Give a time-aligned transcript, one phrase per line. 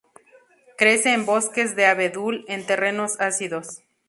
[0.79, 3.83] Crece en bosques de abedul, en terrenos ácidos.